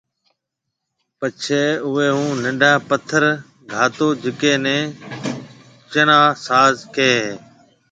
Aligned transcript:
پڇيَ 1.17 1.63
اوئيَ 1.85 2.07
هون 2.17 2.33
ننڊا 2.43 2.71
پٿر 2.89 3.23
گھاتو 3.71 4.07
جڪيَ 4.23 4.53
نيَ 4.63 4.77
چنا 5.91 6.19
سائز 6.45 6.77
ڪيَ 6.95 7.09
هيَ 7.23 7.29